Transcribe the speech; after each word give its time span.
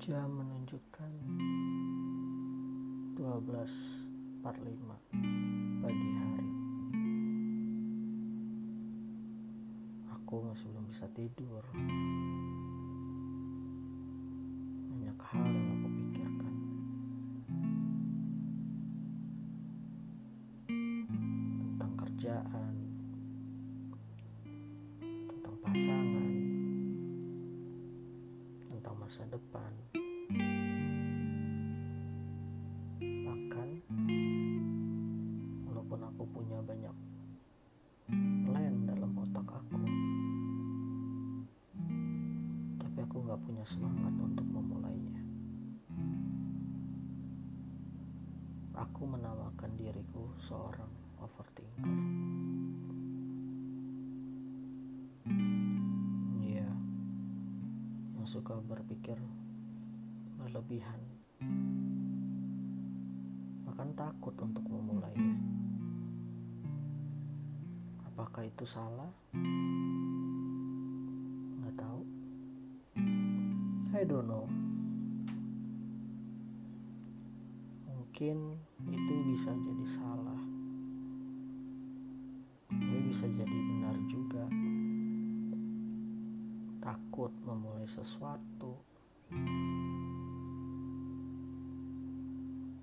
Jam 0.00 0.32
menunjukkan 0.32 1.12
12.45 3.20 3.20
pagi 5.84 6.08
hari. 6.16 6.52
Aku 10.16 10.40
masih 10.48 10.72
belum 10.72 10.88
bisa 10.88 11.04
tidur. 11.12 11.60
Masa 29.10 29.26
depan. 29.26 29.74
Bahkan 33.02 33.68
walaupun 35.66 36.00
aku 36.06 36.22
punya 36.30 36.62
banyak 36.62 36.94
plan 38.46 38.74
dalam 38.86 39.10
otak 39.18 39.50
aku, 39.50 39.82
tapi 42.78 42.98
aku 43.02 43.16
gak 43.26 43.42
punya 43.42 43.66
semangat 43.66 44.14
untuk 44.14 44.46
memulainya. 44.46 45.18
Aku 48.78 49.10
menamakan 49.10 49.74
diriku 49.74 50.30
seorang 50.38 51.18
overthinker. 51.18 52.09
Suka 58.30 58.54
berpikir 58.62 59.18
berlebihan, 60.38 61.02
bahkan 63.66 63.90
takut 63.98 64.30
untuk 64.38 64.62
memulainya. 64.70 65.34
Apakah 68.06 68.46
itu 68.46 68.62
salah? 68.62 69.10
Nggak 71.58 71.74
tahu. 71.74 72.06
I 73.98 74.06
don't 74.06 74.30
know. 74.30 74.46
Mungkin 77.90 78.62
itu 78.94 79.14
bisa 79.26 79.50
jadi 79.50 79.86
salah. 79.90 80.38
Tapi 82.70 82.98
bisa 83.10 83.26
jadi 83.26 83.58
benar 83.74 83.98
juga. 84.06 84.69
Takut 86.80 87.28
memulai 87.44 87.84
sesuatu. 87.84 88.72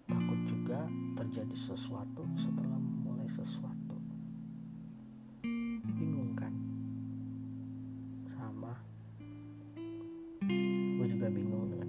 Takut 0.05 0.39
juga 0.45 0.85
terjadi 1.17 1.57
sesuatu 1.57 2.21
setelah 2.37 2.77
memulai 2.77 3.25
sesuatu. 3.25 3.97
Bingung 5.97 6.37
kan? 6.37 6.53
Sama. 8.29 8.77
Gue 11.01 11.07
juga 11.09 11.33
bingung 11.33 11.73
dengan 11.73 11.86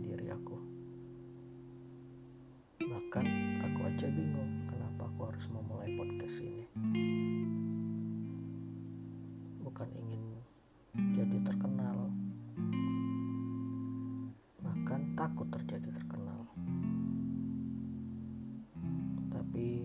Tapi 19.59 19.83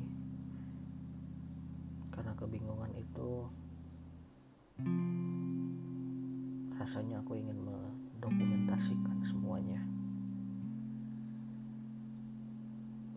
karena 2.14 2.30
kebingungan 2.38 2.94
itu 2.94 3.50
rasanya 6.78 7.18
aku 7.26 7.42
ingin 7.42 7.58
mendokumentasikan 7.58 9.18
semuanya. 9.26 9.82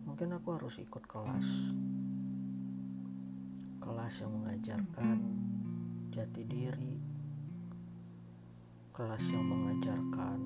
Mungkin 0.09 0.33
aku 0.33 0.57
harus 0.57 0.81
ikut 0.81 1.05
kelas. 1.05 1.45
Kelas 3.77 4.13
yang 4.25 4.33
mengajarkan 4.41 5.17
jati 6.09 6.41
diri. 6.41 6.97
Kelas 8.97 9.21
yang 9.29 9.45
mengajarkan 9.45 10.41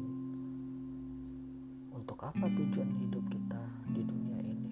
untuk 1.95 2.19
apa 2.19 2.51
tujuan 2.51 2.99
hidup 2.99 3.23
kita 3.31 3.63
di 3.95 4.03
dunia 4.03 4.43
ini. 4.43 4.71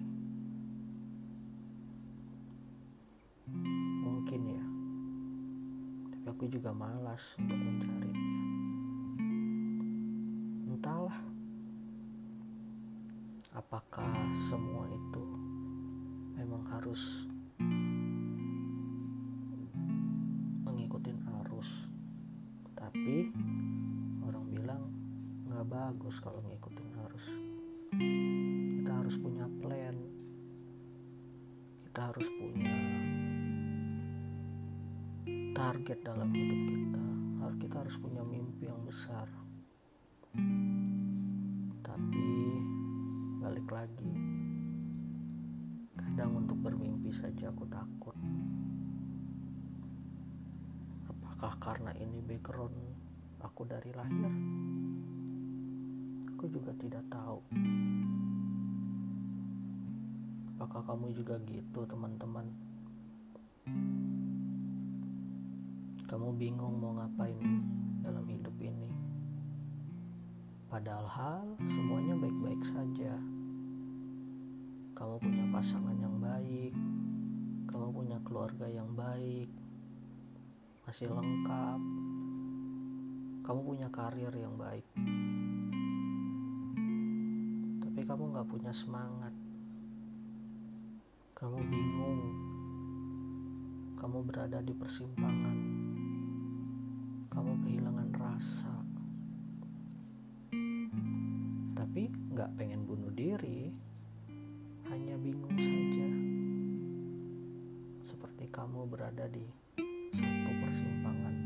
Aku 6.30 6.46
juga 6.46 6.70
malas 6.70 7.34
untuk 7.42 7.58
mencarinya. 7.58 8.30
Entahlah 10.70 11.18
apakah 13.50 14.14
semua 14.46 14.86
itu 14.94 15.24
memang 16.38 16.62
harus 16.70 17.26
mengikuti 20.62 21.10
arus? 21.42 21.90
Tapi 22.78 23.34
orang 24.22 24.46
bilang 24.54 24.82
nggak 25.50 25.66
bagus 25.66 26.22
kalau 26.22 26.46
ngikutin 26.46 26.90
arus. 27.10 27.26
Kita 28.78 28.92
harus 29.02 29.18
punya 29.18 29.50
plan. 29.58 29.98
Kita 31.90 32.14
harus 32.14 32.30
punya 32.38 32.69
target 35.60 36.00
dalam 36.00 36.32
hidup 36.32 36.60
kita. 36.72 37.04
Harus 37.44 37.56
kita 37.60 37.76
harus 37.84 37.96
punya 38.00 38.24
mimpi 38.24 38.64
yang 38.64 38.80
besar. 38.80 39.28
Tapi 41.84 42.28
balik 43.44 43.68
lagi 43.68 44.14
kadang 46.00 46.40
untuk 46.40 46.56
bermimpi 46.64 47.12
saja 47.12 47.52
aku 47.52 47.68
takut. 47.68 48.16
Apakah 51.12 51.52
karena 51.60 51.92
ini 52.00 52.24
background 52.24 52.80
aku 53.44 53.68
dari 53.68 53.92
lahir? 53.92 54.32
Aku 56.40 56.48
juga 56.48 56.72
tidak 56.80 57.04
tahu. 57.12 57.44
Apakah 60.56 60.80
kamu 60.88 61.12
juga 61.12 61.36
gitu 61.44 61.84
teman-teman 61.84 62.48
kamu 66.10 66.34
bingung 66.34 66.82
mau 66.82 66.98
ngapain 66.98 67.62
dalam 68.02 68.26
hidup 68.26 68.58
ini 68.58 68.90
Padahal 70.70 71.58
semuanya 71.66 72.14
baik-baik 72.14 72.62
saja. 72.62 73.18
Kamu 74.94 75.18
punya 75.18 75.42
pasangan 75.50 75.98
yang 75.98 76.14
baik, 76.22 76.70
kamu 77.66 77.90
punya 77.90 78.22
keluarga 78.22 78.70
yang 78.70 78.86
baik, 78.94 79.50
masih 80.86 81.10
lengkap. 81.10 81.80
Kamu 83.42 83.60
punya 83.66 83.90
karir 83.90 84.30
yang 84.30 84.54
baik, 84.54 84.86
tapi 87.82 88.00
kamu 88.06 88.30
gak 88.30 88.46
punya 88.46 88.70
semangat. 88.70 89.34
Kamu 91.34 91.58
bingung, 91.66 92.22
kamu 93.98 94.22
berada 94.22 94.62
di 94.62 94.70
persimpangan, 94.70 95.79
kamu 97.40 97.56
kehilangan 97.64 98.10
rasa. 98.20 98.74
Tapi 101.72 102.12
nggak 102.36 102.52
pengen 102.60 102.84
bunuh 102.84 103.08
diri. 103.16 103.72
Hanya 104.92 105.16
bingung 105.16 105.56
saja. 105.56 106.08
Seperti 108.04 108.44
kamu 108.52 108.84
berada 108.92 109.24
di 109.32 109.48
satu 110.12 110.50
persimpangan. 110.52 111.36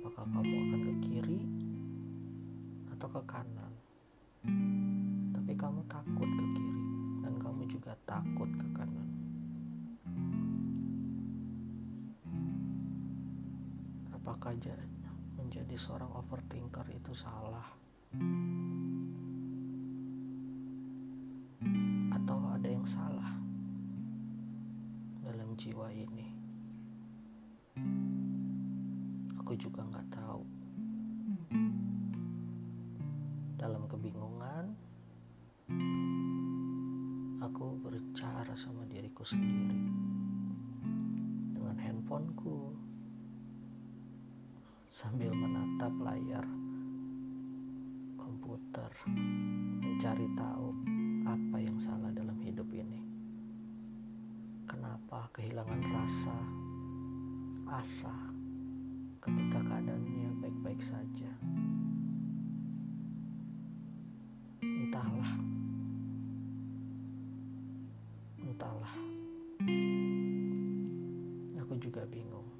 Apakah 0.00 0.24
kamu 0.40 0.54
akan 0.56 0.80
ke 0.88 0.94
kiri 1.04 1.40
atau 2.96 3.12
ke 3.12 3.20
kanan 3.28 3.71
apakah 14.42 14.58
menjadi 15.38 15.78
seorang 15.78 16.10
overthinker 16.18 16.82
itu 16.90 17.14
salah. 17.14 17.62
Atau 22.10 22.42
ada 22.50 22.66
yang 22.66 22.82
salah 22.82 23.38
dalam 25.22 25.54
jiwa 25.54 25.94
ini? 25.94 26.26
Aku 29.38 29.54
juga 29.54 29.86
nggak 29.86 30.10
tahu. 30.10 30.42
Dalam 33.62 33.86
kebingungan 33.86 34.74
aku 37.38 37.78
berbicara 37.78 38.58
sama 38.58 38.90
diriku 38.90 39.22
sendiri 39.22 39.86
dengan 41.54 41.78
handphoneku 41.78 42.81
sambil 44.92 45.32
menatap 45.32 45.88
layar 46.04 46.44
komputer 48.20 48.92
mencari 49.80 50.28
tahu 50.36 50.68
apa 51.24 51.56
yang 51.56 51.80
salah 51.80 52.12
dalam 52.12 52.36
hidup 52.44 52.68
ini. 52.76 53.00
Kenapa 54.68 55.32
kehilangan 55.32 55.80
rasa 55.96 56.36
asa 57.72 58.12
ketika 59.24 59.64
keadaannya 59.64 60.28
baik-baik 60.44 60.84
saja? 60.84 61.32
Entahlah. 64.60 65.32
Entahlah. 68.44 68.94
Aku 71.64 71.80
juga 71.80 72.04
bingung 72.12 72.51